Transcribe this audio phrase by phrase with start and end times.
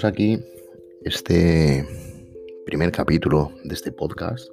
[0.00, 0.42] Aquí
[1.04, 1.86] este
[2.64, 4.48] primer capítulo de este podcast.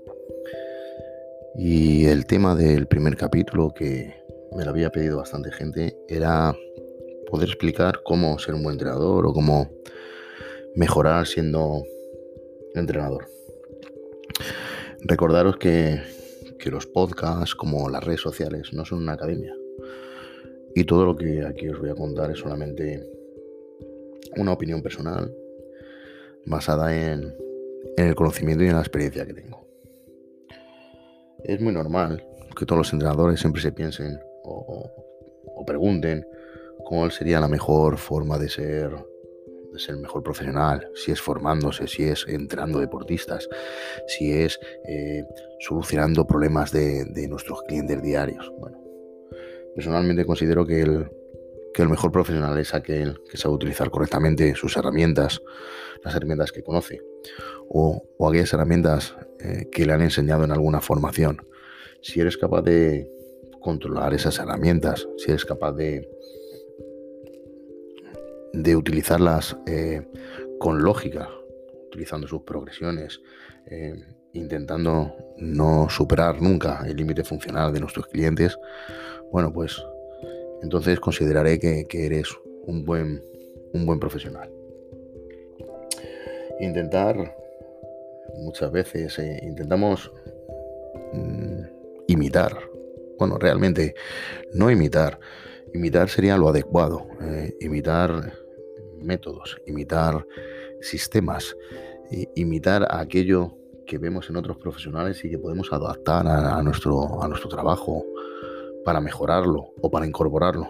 [1.56, 4.14] Y el tema del primer capítulo, que
[4.56, 6.54] me lo había pedido bastante gente, era
[7.32, 9.72] poder explicar cómo ser un buen entrenador o cómo
[10.76, 11.84] mejorar siendo
[12.76, 13.26] entrenador.
[15.00, 16.02] Recordaros que,
[16.60, 19.56] que los podcasts, como las redes sociales, no son una academia.
[20.76, 23.19] Y todo lo que aquí os voy a contar es solamente
[24.40, 25.34] una opinión personal
[26.46, 27.36] basada en,
[27.98, 29.66] el conocimiento y en la experiencia que tengo.
[31.44, 32.26] Es muy normal
[32.58, 34.92] que todos los entrenadores siempre se piensen o,
[35.66, 36.26] pregunten
[36.80, 38.92] cuál sería la mejor forma de ser
[39.72, 43.48] de ser mejor profesional, si es formándose, si es entrenando deportistas,
[44.08, 45.24] si es eh,
[45.60, 48.52] solucionando problemas de, de, nuestros clientes diarios.
[48.58, 48.82] Bueno,
[49.76, 51.12] personalmente considero que el,
[51.74, 55.42] que el mejor profesional es aquel que sabe utilizar correctamente sus herramientas,
[56.04, 57.02] las herramientas que conoce,
[57.68, 61.48] o, aquellas herramientas eh, que le han enseñado en alguna formación.
[62.02, 63.12] Si eres capaz de
[63.60, 66.10] controlar esas herramientas, si eres capaz de,
[68.54, 70.08] de utilizarlas eh,
[70.60, 71.30] con lógica,
[71.88, 73.22] utilizando sus progresiones,
[73.66, 73.96] eh,
[74.34, 78.58] intentando no superar nunca el límite funcional de nuestros clientes,
[79.32, 79.84] bueno, pues
[80.62, 82.30] entonces consideraré que, eres
[82.66, 83.24] un buen,
[83.74, 84.50] un buen profesional.
[86.60, 87.36] Intentar,
[88.38, 90.12] muchas veces, eh, intentamos
[91.14, 91.62] mm,
[92.08, 92.58] imitar,
[93.18, 93.96] bueno, realmente
[94.54, 95.20] no imitar,
[95.74, 98.34] imitar sería lo adecuado, eh, imitar
[99.02, 100.26] métodos, imitar
[100.82, 101.56] sistemas,
[102.36, 107.50] imitar aquello que vemos en otros profesionales y que podemos adaptar a, nuestro, a nuestro
[107.50, 108.06] trabajo,
[108.86, 110.68] para mejorarlo o para incorporarlo.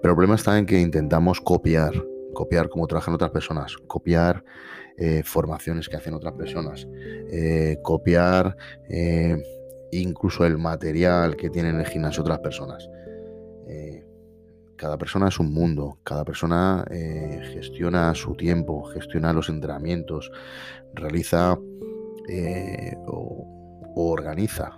[0.00, 1.92] Pero el problema está en que intentamos copiar,
[2.32, 4.42] copiar cómo trabajan otras personas, copiar
[4.96, 6.86] eh, formaciones que hacen otras personas,
[7.30, 8.56] eh, copiar
[8.88, 9.42] eh,
[9.92, 12.88] incluso el material que tienen en el gimnasio otras personas.
[14.76, 16.86] cada persona es un mundo, cada persona
[17.52, 20.32] gestiona su tiempo, gestiona los entrenamientos,
[20.94, 21.58] realiza
[23.06, 23.46] o
[23.94, 24.70] organiza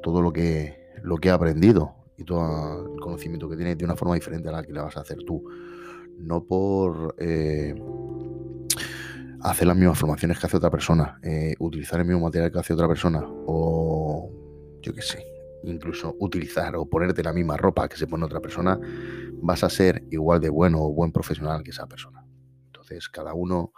[0.00, 3.96] todo lo que lo que ha aprendido y todo el conocimiento que tiene de una
[3.96, 5.42] forma diferente a la que le vas a hacer tú.
[6.18, 7.74] No por eh,
[9.40, 12.74] hacer las mismas formaciones que hace otra persona, eh, utilizar el mismo material que hace
[12.74, 14.30] otra persona, o
[14.80, 15.24] yo qué sé,
[15.64, 18.78] incluso utilizar o ponerte la misma ropa que se pone otra persona,
[19.40, 22.24] vas a ser igual de bueno o buen profesional que esa persona.
[22.66, 23.72] Entonces, cada uno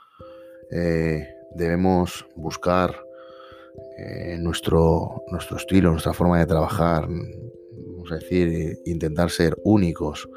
[0.71, 3.04] eh, debemos buscar
[3.97, 10.29] eh, nuestro, nuestro estilo, nuestra forma de trabajar, vamos a decir, intentar ser únicos.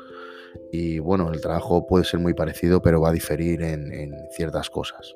[0.71, 5.15] Y bueno, el trabajo puede ser muy parecido, pero va a diferir en, ciertas cosas.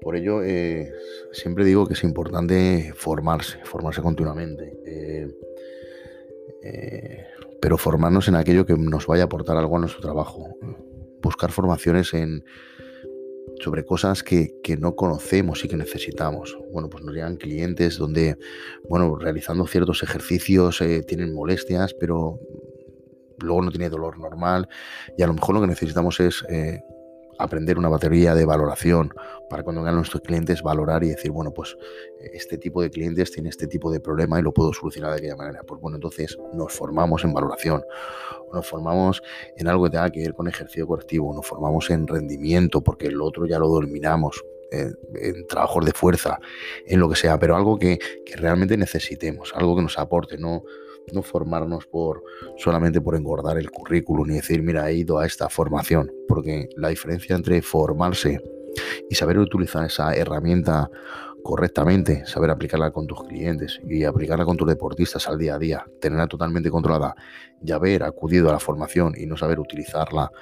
[0.00, 0.92] Por ello, eh,
[1.32, 4.78] siempre digo que es importante formarse, formarse continuamente.
[6.62, 7.26] Eh,
[7.60, 10.56] pero formarnos en aquello que nos vaya a aportar algo a nuestro trabajo.
[11.22, 12.44] Buscar formaciones en,
[13.60, 16.56] sobre cosas que, no conocemos y que necesitamos.
[16.72, 18.36] Bueno, pues nos llegan clientes donde,
[18.88, 22.38] bueno, realizando ciertos ejercicios eh, tienen molestias, pero
[23.38, 24.68] luego no tiene dolor normal
[25.18, 26.80] y a lo mejor lo que necesitamos es eh,
[27.38, 29.12] aprender una batería de valoración
[29.48, 31.76] para cuando vengan nuestros clientes valorar y decir, bueno, pues
[32.32, 35.36] este tipo de clientes tiene este tipo de problema y lo puedo solucionar de aquella
[35.36, 35.62] manera.
[35.62, 37.84] Pues bueno, entonces nos formamos en valoración,
[38.52, 39.22] nos formamos
[39.56, 43.20] en algo que tenga que ver con ejercicio correctivo, nos formamos en rendimiento porque el
[43.20, 46.40] otro ya lo dominamos, eh, en trabajos de fuerza,
[46.86, 50.64] en lo que sea, pero algo que, que realmente necesitemos, algo que nos aporte, no
[51.12, 52.22] no formarnos por
[52.56, 56.88] solamente por engordar el currículum y decir, mira, he ido a esta formación, porque la
[56.88, 58.40] diferencia entre formarse
[59.08, 60.90] y saber utilizar esa herramienta
[61.44, 65.86] correctamente, saber aplicarla con tus clientes y aplicarla con tus deportistas al día a día,
[66.00, 67.14] tenerla totalmente controlada
[67.62, 70.32] y haber acudido a la formación y no saber utilizarla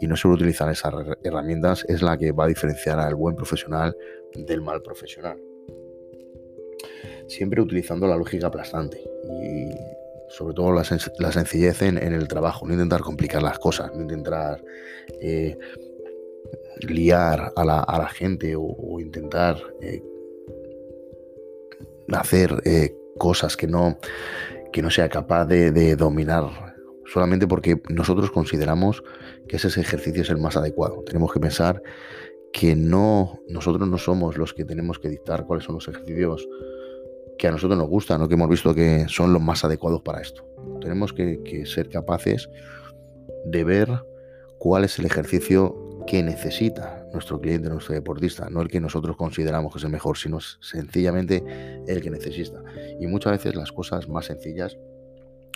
[0.00, 0.94] y no saber utilizar esas
[1.24, 3.96] herramientas es la que va a diferenciar al buen profesional
[4.36, 5.36] del mal profesional.
[7.26, 9.02] Siempre utilizando la lógica aplastante
[10.36, 10.82] sobre todo la,
[11.32, 14.64] sencillez en, el trabajo, no intentar complicar las cosas, no intentar
[15.20, 15.56] eh,
[16.80, 20.02] liar a la, gente o, intentar eh,
[22.12, 23.96] hacer eh, cosas que no,
[24.72, 26.74] que no sea capaz de, dominar
[27.06, 29.04] solamente porque nosotros consideramos
[29.48, 31.04] que ese ejercicio es el más adecuado.
[31.04, 31.80] Tenemos que pensar
[32.52, 36.48] que no, nosotros no somos los que tenemos que dictar cuáles son los ejercicios
[37.38, 40.20] que a nosotros nos gustan o que hemos visto que son los más adecuados para
[40.20, 40.44] esto.
[40.80, 42.48] Tenemos que, ser capaces
[43.46, 43.88] de ver
[44.58, 49.72] cuál es el ejercicio que necesita nuestro cliente, nuestro deportista, no el que nosotros consideramos
[49.72, 51.42] que es el mejor, sino sencillamente
[51.86, 52.62] el que necesita.
[53.00, 54.76] Y muchas veces las cosas más sencillas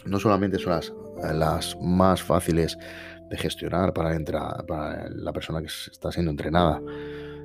[0.05, 0.93] no solamente son las,
[1.35, 2.79] las más fáciles
[3.29, 4.19] de gestionar para,
[4.67, 6.81] para la persona que está siendo entrenada,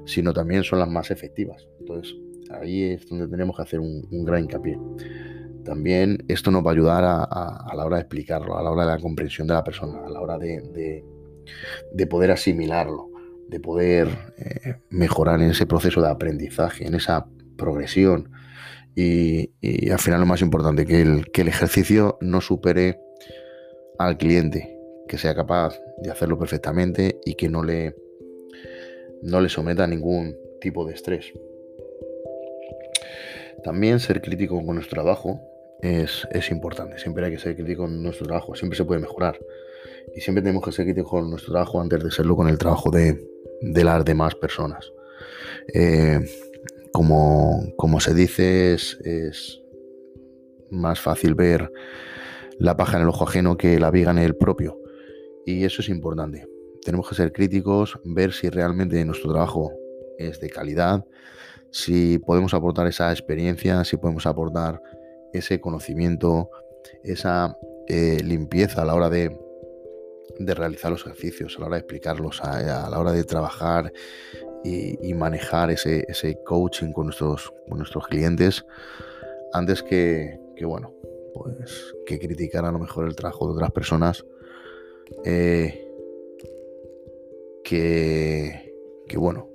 [0.05, 1.67] sino también son las más efectivas.
[1.79, 2.15] Entonces,
[2.53, 4.79] ahí es donde tenemos que hacer un, gran hincapié.
[5.63, 8.91] También esto nos va a ayudar a, la hora de explicarlo, a la hora de
[8.91, 11.03] la comprensión de la persona, a la hora de,
[12.09, 13.09] poder asimilarlo,
[13.47, 14.07] de poder
[14.37, 17.27] eh, mejorar en ese proceso de aprendizaje, en esa
[17.57, 18.31] progresión.
[18.95, 19.51] Y,
[19.89, 22.99] al final lo más importante, que el, que el ejercicio no supere
[23.97, 24.77] al cliente,
[25.07, 27.95] que sea capaz de hacerlo perfectamente y que no le,
[29.21, 31.33] no le someta a ningún tipo de estrés.
[33.63, 35.41] También ser crítico con nuestro trabajo
[35.81, 36.97] es, importante.
[36.97, 38.55] Siempre hay que ser crítico con nuestro trabajo.
[38.55, 39.39] Siempre se puede mejorar.
[40.15, 42.89] Y siempre tenemos que ser críticos con nuestro trabajo antes de serlo con el trabajo
[42.91, 43.25] de,
[43.61, 44.91] las demás personas.
[45.73, 46.19] Eh,
[46.91, 49.61] como, como, se dice, es, es,
[50.69, 51.71] más fácil ver
[52.59, 54.77] la paja en el ojo ajeno que la viga en el propio.
[55.45, 56.47] Y eso es importante.
[56.83, 59.71] Tenemos que ser críticos, ver si realmente nuestro trabajo
[60.17, 61.05] es de calidad,
[61.73, 64.79] si podemos aportar esa experiencia, si podemos aportar
[65.33, 66.51] ese conocimiento,
[67.03, 69.35] esa eh, limpieza a la hora de,
[70.37, 73.91] realizar los ejercicios, a la hora de explicarlos, a, la hora de trabajar
[74.63, 78.63] y, manejar ese, coaching con nuestros, nuestros clientes,
[79.51, 80.93] antes que, bueno,
[81.33, 84.23] pues que criticar a lo mejor el trabajo de otras personas.
[85.25, 85.79] Eh,
[87.63, 88.75] que,
[89.07, 89.52] que bueno,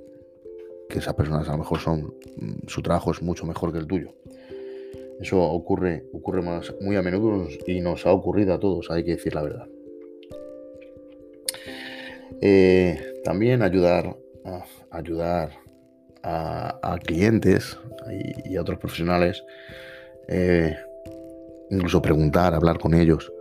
[0.88, 3.87] que esas personas a lo mejor son, mm, su trabajo es mucho mejor que el
[3.87, 4.14] tuyo.
[5.20, 9.12] Eso ocurre, ocurre más, muy a menudo y nos ha ocurrido a todos, hay que
[9.12, 9.67] decir la verdad.
[12.40, 15.50] Eh, también ayudar a, ayudar
[16.23, 17.79] a, clientes
[18.44, 19.43] y, a otros profesionales,
[20.29, 20.76] eh,
[21.70, 23.32] incluso preguntar, hablar con ellos,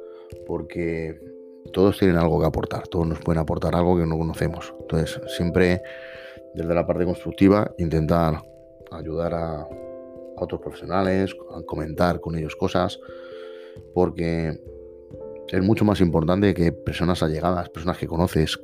[0.46, 1.20] porque
[1.74, 4.74] todos tienen algo que aportar, todos nos pueden aportar algo que no conocemos.
[4.80, 5.82] Entonces, siempre
[6.54, 8.42] desde la parte constructiva, intentar
[8.92, 9.68] ayudar a,
[10.40, 13.00] otros profesionales, a comentar con ellos cosas,
[13.94, 14.60] porque
[15.48, 18.60] es mucho más importante que personas allegadas, personas que conoces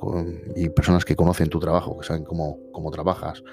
[0.56, 3.44] y personas que conocen tu trabajo, que saben cómo, cómo trabajas,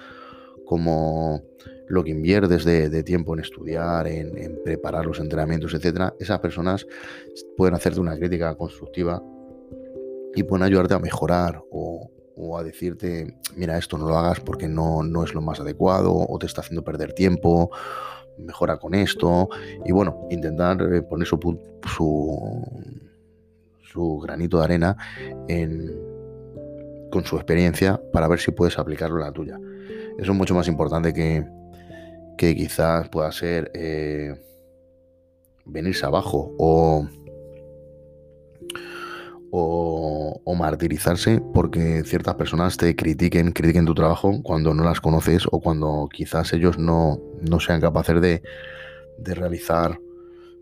[0.67, 1.43] cómo
[1.89, 6.13] lo que inviertes de, tiempo en estudiar, en, en, preparar los entrenamientos, etc.
[6.19, 6.87] Esas personas
[7.57, 9.23] pueden hacerte una crítica constructiva
[10.35, 14.69] y pueden ayudarte a mejorar o, o a decirte, mira, esto no lo hagas porque
[14.69, 17.71] no, no es lo más adecuado o te está haciendo perder tiempo,
[18.39, 19.49] mejora con esto.
[19.85, 21.39] Y bueno, intentar eh, poner su,
[23.83, 24.97] su, granito de arena
[27.11, 29.59] con su experiencia para ver si puedes aplicarlo a la tuya.
[30.19, 31.47] Eso es mucho más importante que,
[32.39, 34.35] que quizás pueda ser eh,
[35.65, 37.07] venirse abajo o
[39.51, 40.00] o,
[40.55, 46.09] martirizarse porque ciertas personas te critiquen, critiquen tu trabajo cuando no las conoces o cuando
[46.13, 47.21] quizás ellos no,
[47.59, 48.43] sean capaces de,
[49.19, 49.99] realizar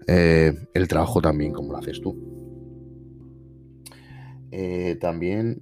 [0.06, 2.16] eh, el trabajo también como lo haces tú.
[4.50, 5.60] Eh, también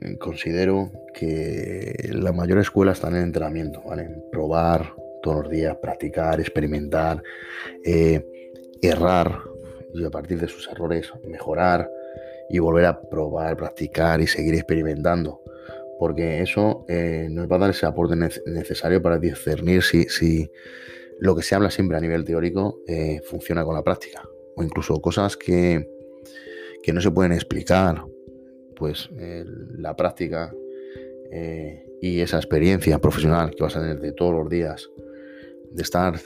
[0.00, 5.76] eh, considero que la mayor escuela está en el entrenamiento, en probar todos los días,
[5.80, 7.22] practicar, experimentar,
[8.82, 9.40] errar
[9.94, 11.88] y a partir de sus errores mejorar
[12.48, 15.42] y volver a probar, practicar y seguir experimentando.
[15.98, 20.50] Porque eso eh, nos va a dar ese aporte necesario para discernir si, si,
[21.20, 24.22] lo que se habla siempre a nivel teórico eh, funciona con la práctica.
[24.56, 25.88] O incluso cosas que,
[26.82, 28.04] que no se pueden explicar.
[28.76, 29.08] Pues
[29.78, 30.52] la práctica
[31.30, 34.90] eh, y esa experiencia profesional que vas a tener de todos los días,
[35.70, 36.20] de estar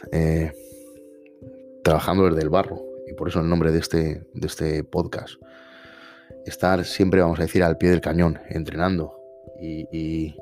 [1.84, 5.34] trabajando desde el barro, y por eso el nombre de este, de este podcast,
[6.44, 9.20] estar siempre, vamos a decir, al pie del cañón, entrenando
[9.60, 10.34] y,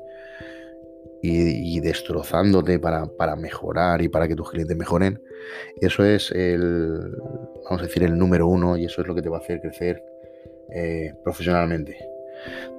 [1.21, 5.21] y, destrozándote para, mejorar y para que tus clientes mejoren,
[5.81, 7.15] eso es el,
[7.63, 9.61] vamos a decir, el número uno y eso es lo que te va a hacer
[9.61, 10.03] crecer
[10.73, 11.97] eh, profesionalmente.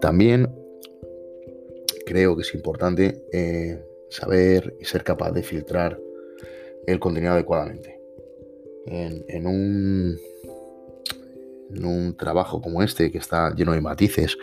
[0.01, 0.49] También
[2.07, 5.99] creo que es importante eh, saber y ser capaz de filtrar
[6.87, 7.99] el contenido adecuadamente.
[8.87, 10.19] en un
[11.71, 14.37] un trabajo como este, que está lleno de matices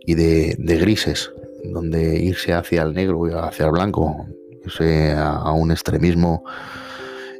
[0.00, 1.32] y de, grises,
[1.64, 4.26] donde irse hacia el negro y hacia el blanco,
[4.64, 6.44] irse a, un extremismo,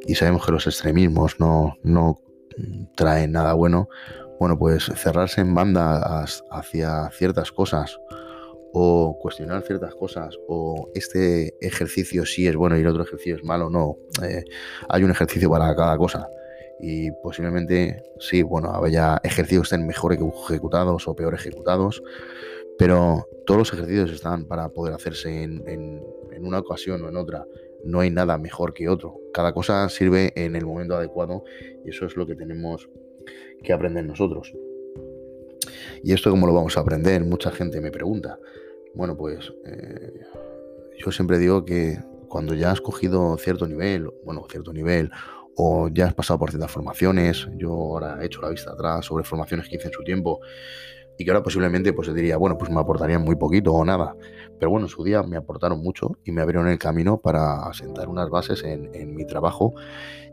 [0.05, 2.19] y sabemos que los extremismos no, no
[2.95, 3.89] traen nada bueno,
[4.39, 7.99] bueno, pues cerrarse en banda hacia ciertas cosas
[8.71, 13.43] o cuestionar ciertas cosas o este ejercicio sí es bueno y el otro ejercicio es
[13.43, 13.97] malo, no.
[14.23, 14.45] Eh,
[14.87, 16.29] hay un ejercicio para cada cosa
[16.79, 22.01] y posiblemente sí, bueno, haya ejercicios estén mejor ejecutados o peor ejecutados,
[22.77, 27.45] pero todos los ejercicios están para poder hacerse en, en una ocasión o en otra.
[27.83, 29.17] No hay nada mejor que otro.
[29.33, 31.43] Cada cosa sirve en el momento adecuado
[31.85, 32.89] y eso es lo que tenemos
[33.63, 34.53] que aprender nosotros.
[36.03, 37.23] ¿Y esto cómo lo vamos a aprender?
[37.23, 38.39] Mucha gente me pregunta.
[38.93, 40.21] Bueno, pues eh,
[40.97, 45.11] yo siempre digo que cuando ya has cogido cierto nivel, bueno, cierto nivel,
[45.61, 49.25] o ya has pasado por ciertas formaciones, yo ahora he hecho la vista atrás sobre
[49.25, 50.39] formaciones que hice en su tiempo,
[51.17, 54.15] y que ahora posiblemente pues diría, bueno, pues me aportarían muy poquito o nada.
[54.57, 58.07] Pero bueno, en su día me aportaron mucho y me abrieron el camino para asentar
[58.07, 59.73] unas bases en, en mi trabajo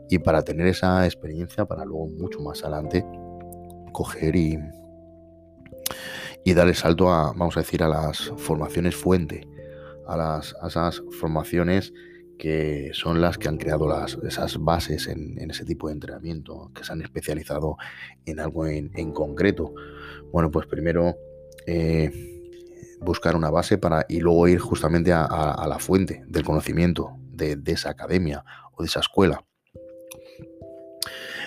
[0.09, 3.05] y para tener esa experiencia para luego mucho más adelante
[3.91, 4.57] coger y,
[6.45, 9.45] y dar el salto a, vamos a decir, a las formaciones fuente,
[10.07, 11.91] a, las, esas formaciones
[12.37, 16.83] que son las que han creado las, esas bases en, ese tipo de entrenamiento, que
[16.83, 17.77] se han especializado
[18.25, 19.73] en algo en, concreto.
[20.31, 21.17] Bueno, pues primero
[21.65, 22.11] eh,
[23.01, 27.89] buscar una base para y luego ir justamente a, la fuente del conocimiento de, esa
[27.89, 29.43] academia o de esa escuela.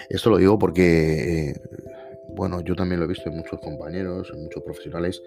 [0.09, 1.61] Esto lo digo porque eh,
[2.35, 5.23] bueno, yo también lo he visto en muchos compañeros, en muchos profesionales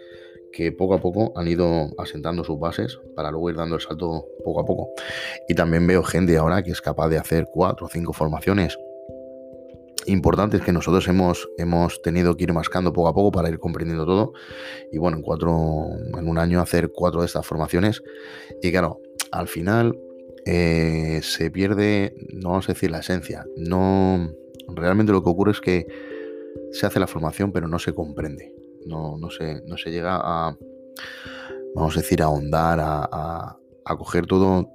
[0.54, 4.26] que poco a poco han ido asentando sus bases para luego ir dando el salto
[4.46, 4.90] poco a poco.
[5.50, 8.78] Y también veo gente ahora que es capaz de hacer cuatro o cinco formaciones
[10.06, 14.06] importantes que nosotros hemos, hemos tenido que ir mascando poco a poco para ir comprendiendo
[14.06, 14.34] todo.
[14.92, 18.04] Y bueno, en cuatro, en un año hacer cuatro de estas formaciones.
[18.62, 19.98] Y claro, al final
[20.46, 23.46] eh, se pierde, no vamos a decir la esencia.
[23.56, 24.32] No,
[24.68, 25.88] realmente lo que ocurre es que
[26.72, 28.54] se hace la formación, pero no se comprende.
[28.86, 30.58] No, no, se, no se llega a,
[31.76, 34.70] vamos a decir, a ahondar, a, a, coger todo,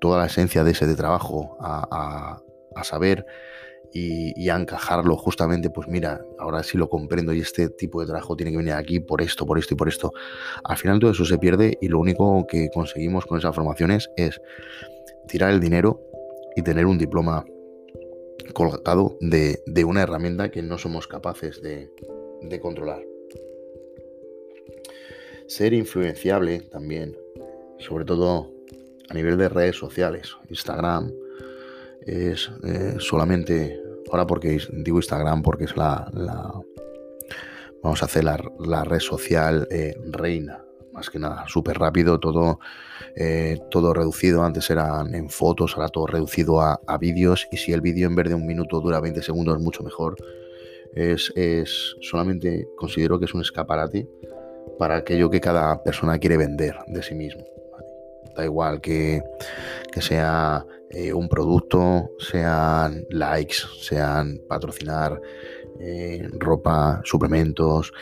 [0.00, 2.40] toda la esencia de ese de trabajo, a,
[2.74, 3.26] a saber
[3.92, 8.36] y, a encajarlo justamente, pues mira, ahora sí lo comprendo y este tipo de trabajo
[8.36, 10.12] tiene que venir aquí por esto, por esto y por esto.
[10.64, 14.40] Al final todo eso se pierde y lo único que conseguimos con esas formaciones es
[15.28, 16.00] tirar el dinero
[16.54, 17.44] y tener un diploma
[18.52, 21.90] colgado de, una herramienta que no somos capaces de,
[22.60, 23.02] controlar.
[25.48, 27.16] Ser influenciable también,
[27.78, 28.52] sobre todo
[29.08, 30.36] a nivel de redes sociales.
[30.48, 31.12] Instagram
[32.02, 36.10] es eh, solamente, ahora porque digo Instagram porque es la,
[37.82, 40.62] vamos a hacer la, red social eh, reina
[40.96, 42.58] más que nada, súper rápido, todo,
[43.14, 44.42] eh, todo reducido.
[44.42, 47.46] Antes eran en fotos, ahora todo reducido a, vídeos.
[47.52, 50.16] Y si el vídeo en vez de un minuto dura 20 segundos, mucho mejor.
[50.94, 51.30] Es,
[52.00, 54.08] solamente considero que es un escaparate
[54.78, 57.44] para aquello que cada persona quiere vender de sí mismo.
[58.36, 59.22] Da igual que,
[60.00, 65.20] sea eh, un producto, sean likes, sean patrocinar
[65.80, 67.92] eh, ropa, suplementos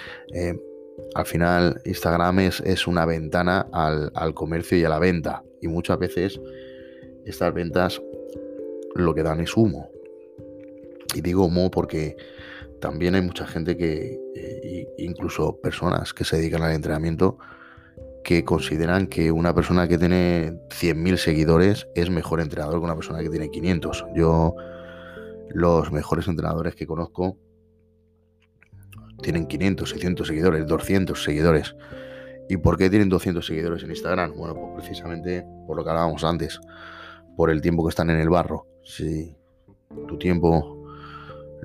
[1.15, 5.43] al final Instagram es, una ventana al, comercio y a la venta.
[5.61, 6.41] Y muchas veces
[7.25, 8.03] estas ventas
[8.95, 9.91] lo que dan es humo.
[11.15, 12.17] Y digo humo porque
[12.85, 17.39] también hay mucha gente que, eh, incluso personas que se dedican al entrenamiento,
[18.23, 23.21] que consideran que una persona que tiene 100.000 seguidores es mejor entrenador que una persona
[23.21, 24.05] que tiene 500.
[24.15, 24.55] Yo,
[25.49, 27.39] los mejores entrenadores que conozco
[29.23, 31.75] tienen 500, 600 seguidores, 200 seguidores.
[32.51, 34.35] ¿Y por qué tienen 200 seguidores en Instagram?
[34.37, 36.61] Bueno, pues precisamente por lo que hablábamos antes,
[37.35, 38.67] por el tiempo que están en el barro.
[38.83, 39.35] Si
[40.07, 40.74] tu tiempo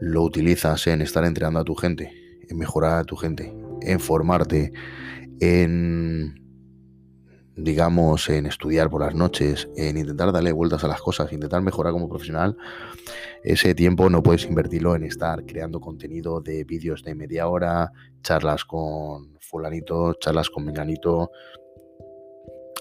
[0.01, 2.11] lo utilizas en estar entrenando a tu gente,
[2.47, 4.71] en mejorar a tu gente, en formarte,
[5.39, 6.39] en
[7.63, 11.93] digamos, en estudiar por las noches, en intentar darle vueltas a las cosas, intentar mejorar
[11.93, 12.55] como profesional,
[13.43, 17.91] ese tiempo no puedes invertirlo en estar creando contenido de vídeos de media hora,
[18.21, 21.31] charlas con fulanito, charlas con menganito,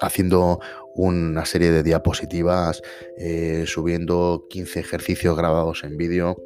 [0.00, 0.60] haciendo
[0.94, 2.82] una serie de diapositivas,
[3.16, 6.37] eh, subiendo 15 ejercicios grabados en vídeo.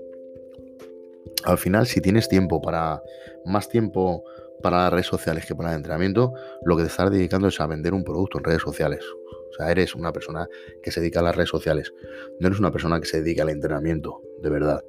[1.44, 3.02] Al final, si tienes tiempo para
[3.44, 4.24] más tiempo
[4.62, 6.32] para las redes sociales que para el entrenamiento,
[6.64, 9.04] lo que te estás dedicando es a vender un producto en redes sociales.
[9.50, 10.48] O sea, eres una persona
[10.82, 11.92] que se dedica a las redes sociales.
[12.38, 14.84] No eres una persona que se dedica al entrenamiento, de verdad.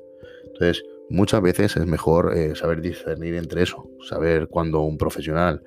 [0.45, 5.63] Entonces, muchas veces es mejor eh, saber discernir entre eso, saber cuando un profesional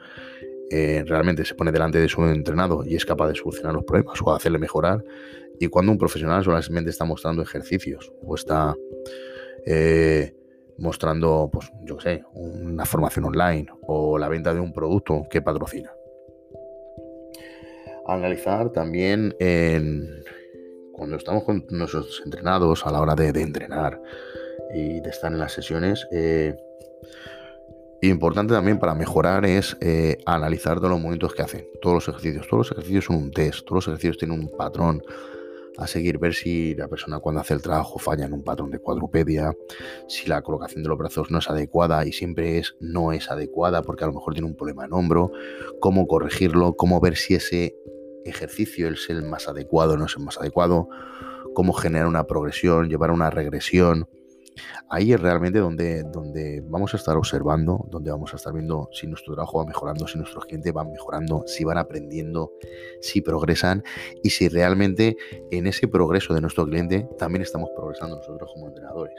[0.71, 4.19] eh, realmente se pone delante de su entrenado y es capaz de solucionar los problemas
[4.23, 5.05] o hacerle mejorar,
[5.59, 8.75] y cuando un profesional solamente está mostrando ejercicios o está
[9.65, 10.35] eh,
[10.79, 15.93] mostrando, pues, yo sé, una formación online o la venta de un producto que patrocina.
[18.07, 20.23] Analizar también en,
[20.93, 24.01] cuando estamos con nuestros entrenados a la hora de, entrenar
[24.75, 26.55] y de estar en las sesiones, eh,
[28.03, 32.47] importante también para mejorar es eh, analizar todos los movimientos que hacen, todos los ejercicios.
[32.47, 35.03] Todos los ejercicios son un test, todos los ejercicios tienen un patrón
[35.79, 38.79] a seguir, ver si la persona cuando hace el trabajo falla en un patrón de
[38.79, 39.55] cuadrupedia,
[40.09, 43.83] si la colocación de los brazos no es adecuada y siempre es no es adecuada
[43.83, 45.31] porque a lo mejor tiene un problema en hombro,
[45.81, 47.77] cómo corregirlo, cómo ver si ese
[48.25, 50.89] ejercicio es el más adecuado o no es el más adecuado,
[51.55, 54.09] cómo generar una progresión, llevar una regresión
[54.89, 59.07] Ahí es realmente donde, donde vamos a estar observando, donde vamos a estar viendo si
[59.07, 62.53] nuestro trabajo va mejorando, si nuestros clientes van mejorando, si van aprendiendo,
[63.01, 63.83] si progresan
[64.23, 65.17] y si realmente
[65.51, 69.17] en ese progreso de nuestro cliente también estamos progresando nosotros como entrenadores.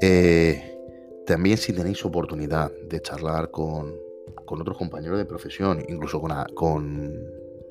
[0.00, 0.76] Eh,
[1.26, 3.96] también si tenéis oportunidad de charlar con,
[4.46, 7.12] otros compañeros de profesión, incluso con, con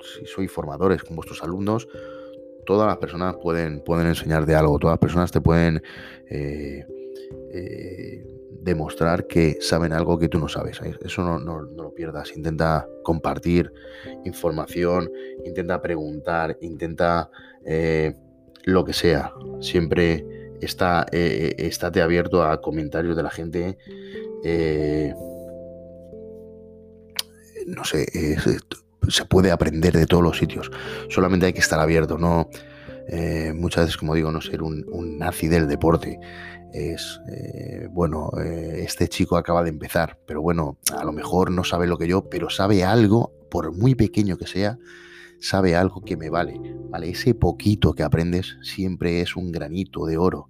[0.00, 1.88] si sois formadores, con vuestros alumnos,
[2.66, 5.82] todas las personas pueden, pueden enseñar algo, todas las personas te pueden
[6.28, 6.84] eh,
[7.52, 8.26] eh,
[8.60, 10.80] demostrar que saben algo que tú no sabes.
[11.00, 12.36] Eso no, lo pierdas.
[12.36, 13.72] Intenta compartir
[14.24, 15.10] información,
[15.44, 17.30] intenta preguntar, intenta
[17.64, 18.14] eh,
[18.64, 19.32] lo que sea.
[19.60, 20.26] Siempre
[20.60, 21.06] está,
[22.02, 23.78] abierto a comentarios de la gente.
[27.66, 28.06] no sé,
[29.08, 30.70] se puede aprender de todos los sitios.
[31.08, 32.48] Solamente hay que estar abierto, no
[33.08, 34.84] eh, muchas veces, como digo, no ser un,
[35.18, 36.18] nazi del deporte.
[36.72, 41.64] Es, eh, bueno, eh, este chico acaba de empezar, pero bueno, a lo mejor no
[41.64, 44.78] sabe lo que yo, pero sabe algo, por muy pequeño que sea,
[45.40, 46.60] sabe algo que me vale.
[46.90, 47.10] ¿vale?
[47.10, 50.48] Ese poquito que aprendes siempre es un granito de oro.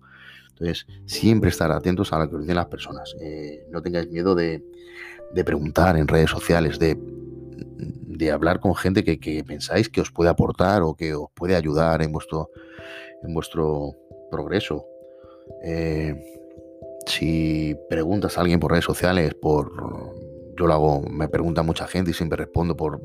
[0.51, 3.15] Entonces, siempre estar atentos a lo que dicen las personas.
[3.71, 4.65] no tengáis miedo de,
[5.35, 6.99] de preguntar en redes sociales, de
[7.79, 12.03] de hablar con gente que, pensáis que os puede aportar o que os puede ayudar
[12.03, 12.51] en vuestro,
[13.23, 13.93] en vuestro
[14.31, 14.87] progreso.
[15.63, 16.15] Eh,
[17.07, 19.71] si preguntas a alguien por redes sociales, por
[20.59, 23.01] yo lo hago, me pregunta mucha gente y siempre respondo por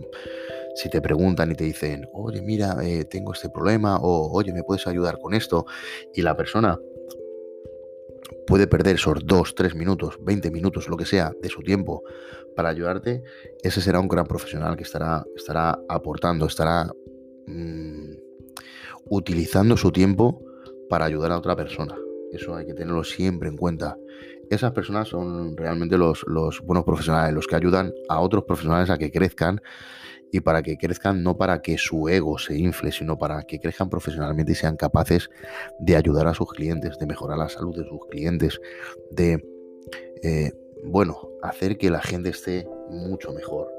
[0.76, 4.64] si te preguntan y te dicen, oye, mira, eh, tengo este problema, o oye, ¿me
[4.64, 5.66] puedes ayudar con esto?
[6.14, 6.80] Y la persona
[8.52, 12.04] puede perder esos 2, 3 minutos, 20 minutos, lo que sea, de su tiempo
[12.54, 13.24] para ayudarte,
[13.64, 16.92] ese será un gran profesional que estará, estará aportando, estará
[17.48, 18.12] mm,
[19.06, 20.44] utilizando su tiempo
[20.90, 21.96] para ayudar a otra persona.
[22.32, 23.98] Eso hay que tenerlo siempre en cuenta.
[24.50, 26.26] Esas personas son realmente los,
[26.64, 29.62] buenos profesionales, los que ayudan a otros profesionales a que crezcan
[30.32, 33.90] y para que crezcan no para que su ego se infle, sino para que crezcan
[33.90, 35.30] profesionalmente y sean capaces
[35.80, 38.62] de ayudar a sus clientes, de mejorar la salud de sus clientes,
[39.10, 39.44] de,
[40.24, 40.52] eh,
[40.86, 43.70] bueno, hacer que la gente esté mucho mejor.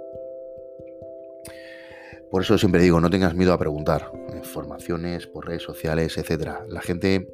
[2.30, 4.10] Por eso siempre digo, no tengas miedo a preguntar.
[4.34, 6.64] Informaciones por redes sociales, etcétera.
[6.68, 7.28] La gente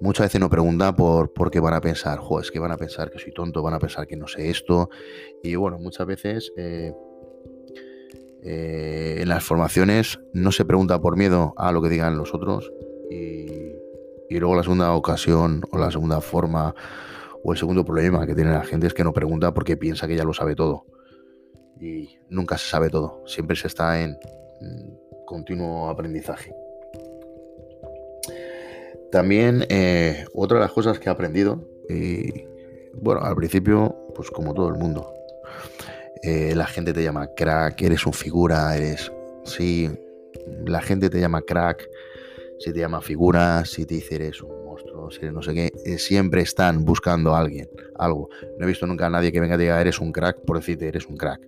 [0.00, 2.76] muchas veces no pregunta por, por qué van a pensar, jo, es que van a
[2.76, 4.88] pensar que soy tonto, van a pensar que no sé esto.
[5.42, 6.92] Y bueno, muchas veces eh,
[8.42, 12.72] eh, en las formaciones no se pregunta por miedo a lo que digan los otros
[13.10, 13.58] y,
[14.30, 16.74] luego la segunda ocasión o la segunda forma
[17.42, 20.16] o el segundo problema que tiene la gente es que no pregunta porque piensa que
[20.16, 20.86] ya lo sabe todo.
[21.80, 24.16] Y nunca se sabe todo, siempre se está en
[25.26, 26.54] continuo aprendizaje.
[29.12, 32.44] También eh, otra de las cosas que he aprendido, y
[32.94, 35.12] bueno, al principio, pues como todo el mundo,
[36.22, 39.10] eh, la gente te llama crack, eres un figura, eres...
[39.44, 39.90] Sí,
[40.66, 41.88] la gente te llama crack,
[42.58, 45.72] si te llama figura, si te dice eres un monstruo, si eres no sé qué,
[45.86, 48.28] eh, siempre están buscando a alguien, algo.
[48.58, 50.86] No he visto nunca a nadie que venga y diga eres un crack por decirte
[50.86, 51.40] eres un crack.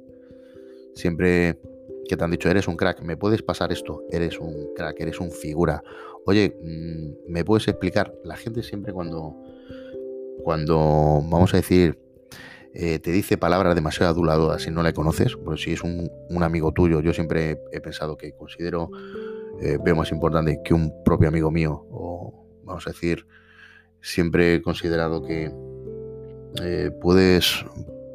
[0.94, 1.58] Siempre
[2.08, 4.02] que te han dicho eres un crack, ¿me puedes pasar esto?
[4.10, 5.82] Eres un crack, eres un figura.
[6.26, 8.14] Oye, mm, ¿me puedes explicar?
[8.24, 9.36] La gente siempre cuando,
[10.42, 10.76] cuando
[11.24, 11.98] vamos a decir,
[12.74, 16.10] eh, te dice palabras demasiado aduladoras si no le conoces, pues si es un,
[16.42, 18.90] amigo tuyo, yo siempre he pensado que considero,
[19.60, 23.26] eh, veo más importante que un propio amigo mío, o vamos a decir,
[24.00, 25.52] siempre he considerado que
[26.62, 27.64] eh, puedes,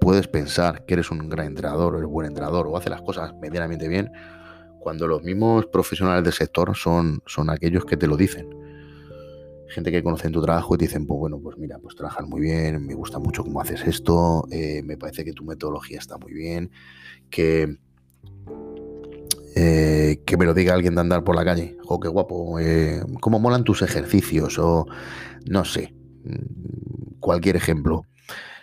[0.02, 3.88] puedes pensar que eres un gran entrenador, eres buen entrenador, o haces las cosas medianamente
[3.88, 4.12] bien,
[4.88, 8.47] cuando los mismos profesionales del sector son, son aquellos que te lo dicen
[9.67, 12.39] gente que conocen tu trabajo y te dicen, pues bueno, pues mira, pues trabajas muy
[12.39, 16.32] bien, me gusta mucho cómo haces esto, eh, me parece que tu metodología está muy
[16.32, 16.71] bien,
[17.30, 17.76] que,
[19.58, 23.02] eh, que me lo diga alguien de andar por la calle, o qué guapo, eh,
[23.19, 24.86] cómo molan tus ejercicios, o
[25.50, 28.04] no sé, mm, cualquier ejemplo.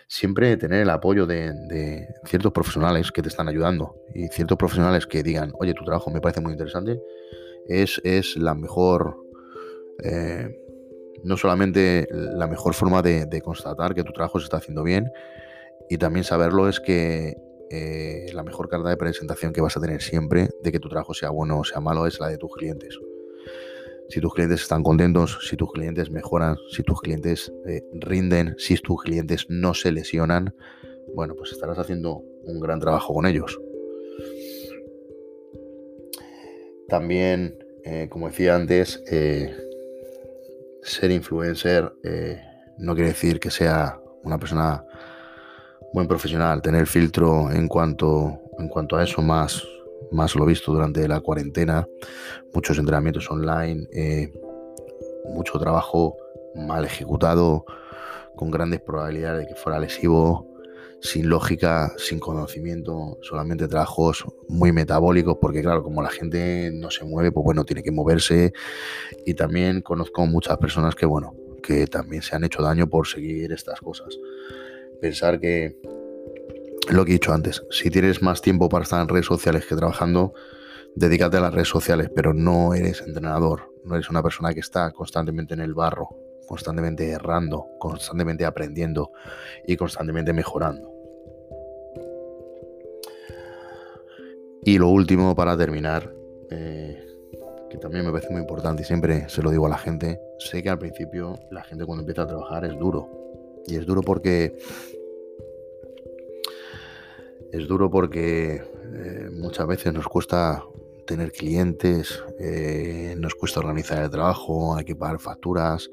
[0.07, 5.23] Siempre tener el apoyo de, ciertos profesionales que te están ayudando y ciertos profesionales que
[5.23, 7.01] digan, oye, tu trabajo me parece muy interesante,
[7.69, 9.17] es, es la mejor,
[10.03, 10.49] eh,
[11.23, 15.11] no solamente la mejor forma de, constatar que tu trabajo se está haciendo bien,
[15.89, 17.35] y también saberlo es que
[17.71, 21.15] eh, la mejor carta de presentación que vas a tener siempre de que tu trabajo
[21.15, 22.99] sea bueno o sea malo es la de tus clientes.
[24.09, 28.77] Si tus clientes están contentos, si tus clientes mejoran, si tus clientes eh, rinden, si
[28.77, 30.55] tus clientes no se lesionan,
[31.15, 33.59] bueno, pues estarás haciendo un gran trabajo con ellos.
[36.89, 39.03] También, eh, como decía antes,
[40.83, 41.93] ser influencer
[42.79, 44.85] no quiere decir que sea una persona
[45.93, 49.63] buen profesional, tener filtro en cuanto, en cuanto a eso, más,
[50.15, 51.87] más lo visto durante la cuarentena,
[52.53, 54.33] muchos entrenamientos online, eh,
[55.27, 56.17] mucho trabajo
[56.55, 57.65] mal ejecutado,
[58.37, 60.51] con grandes probabilidades de que fuera lesivo,
[61.01, 67.05] sin lógica, sin conocimiento, solamente trabajos muy metabólicos, porque claro, como la gente no se
[67.05, 68.53] mueve, pues bueno, tiene que moverse.
[69.27, 73.53] Y también conozco muchas personas que, bueno, que también se han hecho daño por seguir
[73.53, 74.19] estas cosas
[75.05, 75.77] pensar que
[76.91, 79.77] lo que he dicho antes, si tienes más tiempo para estar en redes sociales que
[79.77, 80.35] trabajando,
[80.95, 84.91] dedícate a las redes sociales, pero no eres entrenador, no eres una persona que está
[84.93, 86.09] constantemente en el barro,
[86.47, 89.13] constantemente errando, constantemente aprendiendo
[89.67, 90.91] y constantemente mejorando.
[94.63, 96.13] Y lo último para terminar,
[96.51, 97.05] eh,
[97.69, 100.63] que también me parece muy importante y siempre se lo digo a la gente, sé
[100.63, 103.25] que al principio la gente cuando empieza a trabajar es duro,
[103.67, 104.57] y es duro porque.
[107.55, 108.63] Es duro porque
[108.95, 110.65] eh, muchas veces nos cuesta
[111.07, 115.91] tener clientes, eh, nos cuesta organizar el trabajo, hay que pagar facturas.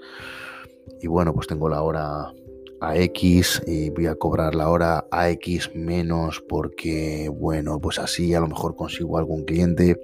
[1.01, 2.33] Y bueno, pues tengo la hora
[2.79, 8.33] a X y voy a cobrar la hora a X menos porque, bueno, pues así
[8.33, 10.01] a lo mejor consigo algún cliente.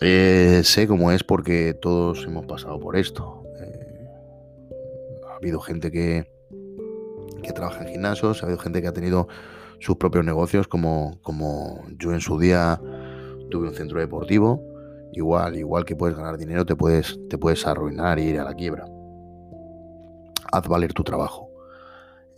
[0.00, 3.42] Eh, sé cómo es porque todos hemos pasado por esto
[5.42, 6.24] habido gente que,
[7.42, 9.26] que trabaja en gimnasios, ha habido gente que ha tenido
[9.82, 12.80] sus propios negocios, como, como yo en su día
[13.50, 14.62] tuve un centro deportivo.
[15.12, 18.54] Igual, igual que puedes ganar dinero, te puedes, te puedes arruinar y ir a la
[18.54, 18.86] quiebra.
[20.50, 21.50] Haz valer tu trabajo.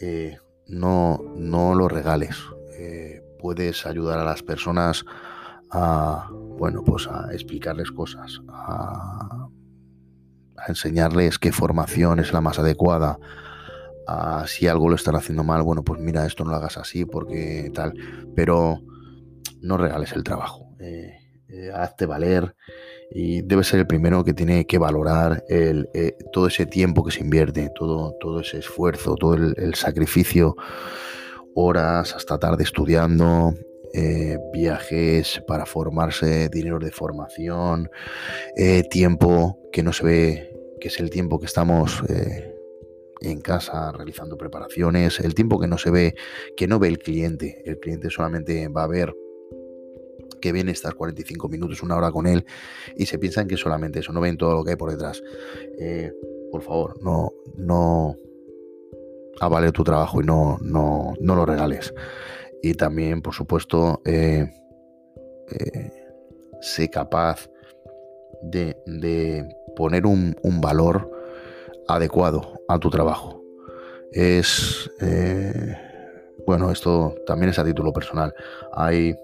[0.00, 2.37] Eh, no, no lo regales.
[2.78, 5.04] Eh, puedes ayudar a las personas
[5.70, 9.48] a, bueno, pues a explicarles cosas, a
[10.57, 13.18] a enseñarles qué formación es la más adecuada.
[14.47, 17.71] Si algo lo están haciendo mal, bueno, pues mira, esto no lo hagas así porque
[17.75, 17.95] tal.
[18.35, 18.81] Pero
[19.61, 20.69] no regales el trabajo.
[20.81, 22.55] Eh, eh, hazte valer
[23.11, 27.12] y debes ser el primero que tiene que valorar el, eh, todo ese tiempo que
[27.12, 30.57] se invierte, todo, todo ese esfuerzo, todo el, sacrificio,
[31.55, 33.55] horas hasta tarde estudiando,
[34.53, 37.88] viajes para formarse, dinero de formación,
[38.90, 42.54] tiempo que no se ve que es el tiempo que estamos eh,
[43.30, 46.14] en casa realizando preparaciones, el tiempo que no se ve,
[46.56, 47.62] que no ve el cliente.
[47.64, 49.14] El cliente solamente va a ver
[50.40, 52.44] que viene estar 45 minutos, una hora con él
[52.96, 55.22] y se piensan que solamente eso, no ven todo lo que hay por detrás.
[55.78, 56.12] Eh,
[56.50, 58.16] por favor, no, no
[59.40, 61.94] avale tu trabajo y no, no, no lo regales.
[62.62, 64.50] Y también, por supuesto, eh,
[66.60, 67.48] sé capaz
[68.42, 71.10] de poner un, valor
[71.88, 73.42] adecuado a tu trabajo.
[74.12, 75.77] Es, eh,
[76.47, 78.33] bueno, esto también es a título personal.
[78.73, 79.14] Hay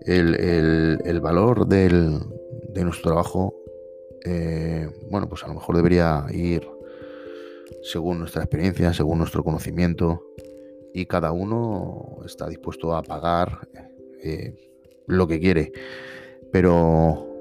[0.00, 2.18] el, valor del,
[2.68, 3.54] de nuestro trabajo,
[4.24, 6.66] eh, bueno, pues a lo mejor debería ir
[7.82, 10.22] según nuestra experiencia, según nuestro conocimiento,
[10.94, 13.68] y cada uno está dispuesto a pagar
[14.22, 14.54] eh,
[15.06, 15.72] lo que quiere.
[16.52, 17.35] Pero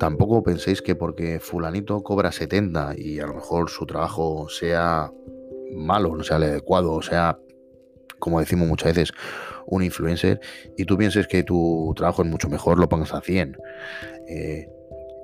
[0.00, 5.12] tampoco penséis que porque fulanito cobra 70 y a lo mejor su trabajo sea
[5.72, 7.38] malo, no sea adecuado, o sea,
[8.18, 9.12] como decimos muchas veces,
[9.66, 10.40] un influencer,
[10.76, 13.58] y tú pienses que tu trabajo es mucho mejor, lo pongas a 100.
[14.26, 14.68] Eh,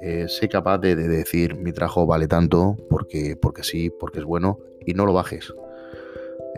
[0.03, 4.59] eh, sé capaz de, decir mi trabajo vale tanto porque, porque sí, porque es bueno,
[4.85, 5.55] y no lo bajes.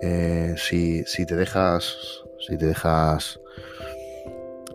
[0.02, 1.96] Eh, si, si te dejas,
[2.40, 3.40] si te dejas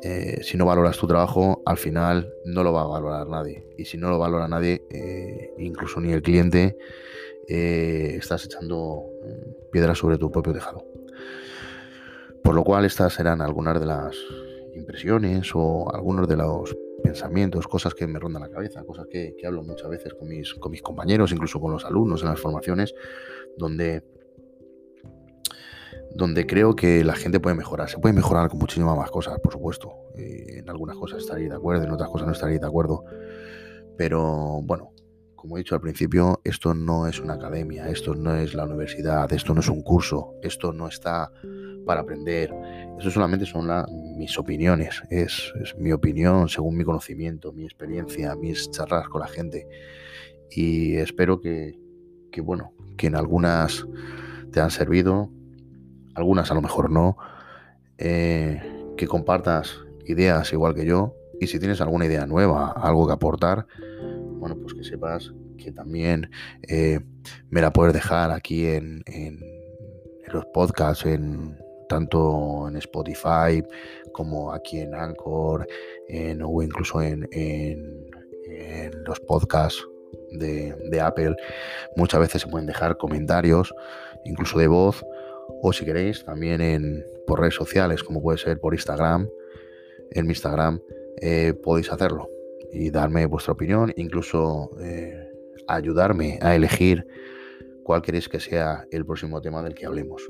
[0.05, 3.65] eh, si no valoras tu trabajo, al final no lo va a valorar nadie.
[3.77, 6.77] Y si no lo valora nadie, eh, incluso ni el cliente,
[7.47, 9.03] eh, estás echando
[9.71, 10.85] piedras sobre tu propio tejado.
[12.43, 14.17] Por lo cual estas serán algunas de las
[14.75, 19.63] impresiones o algunos de los pensamientos, cosas que me rondan la cabeza, cosas que, hablo
[19.63, 22.93] muchas veces con mis, con mis compañeros, incluso con los alumnos en las formaciones,
[23.55, 24.03] donde
[26.15, 27.89] donde creo que la gente puede mejorar.
[27.89, 29.93] Se puede mejorar con muchísimas más cosas, por supuesto.
[30.15, 33.03] Eh, en algunas cosas estaréis de acuerdo, en otras cosas no estaréis de acuerdo.
[33.97, 34.91] Pero bueno,
[35.35, 39.31] como he dicho al principio, esto no es una academia, esto no es la universidad,
[39.33, 41.31] esto no es un curso, esto no está
[41.85, 42.53] para aprender.
[42.97, 43.67] Esto solamente son
[44.17, 49.67] mis opiniones, es, mi opinión según mi conocimiento, mi experiencia, mis charlas con la gente.
[50.49, 51.77] Y espero que,
[52.31, 53.85] que bueno, que en algunas
[54.51, 55.29] te han servido,
[56.15, 57.17] algunas a lo mejor no,
[57.97, 58.61] eh,
[58.97, 63.65] que compartas ideas igual que yo y si tienes alguna idea nueva, algo que aportar,
[64.39, 66.29] bueno, pues que sepas que también
[66.67, 66.99] eh,
[67.49, 69.39] me la puedes dejar aquí en, en,
[70.27, 73.63] los podcasts, en, tanto en Spotify
[74.13, 75.67] como aquí en Anchor
[76.43, 78.03] o incluso en, en,
[79.05, 79.85] los podcasts
[80.31, 81.35] de Apple.
[81.95, 83.73] Muchas veces se pueden dejar comentarios,
[84.25, 85.03] incluso de voz
[85.65, 89.29] o si queréis también por redes sociales, como puede ser por Instagram,
[90.11, 90.81] en mi Instagram,
[91.21, 92.29] eh, podéis hacerlo
[92.69, 95.31] y darme vuestra opinión, incluso eh,
[95.69, 97.07] ayudarme a elegir
[97.83, 100.21] cuál queréis que sea el próximo tema del que hablemos.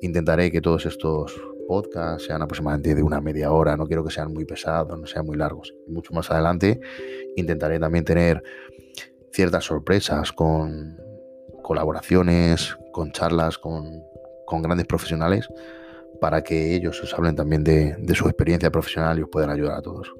[0.00, 4.32] Intentaré que todos estos podcasts sean aproximadamente de una media hora, no quiero que sean
[4.32, 5.74] muy pesados, no sean muy largos.
[5.86, 6.80] mucho más adelante
[7.36, 8.42] intentaré también tener
[9.32, 10.96] ciertas sorpresas con
[11.62, 14.11] colaboraciones, con charlas, con
[14.52, 15.48] con grandes profesionales
[16.20, 19.78] para que ellos os hablen también de, de su experiencia profesional y os puedan ayudar
[19.78, 20.12] a todos.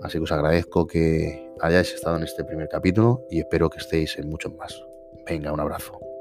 [0.00, 4.18] Así que os agradezco que hayáis estado en este primer capítulo y espero que estéis
[4.18, 4.82] en muchos más.
[5.26, 6.13] Venga, un abrazo.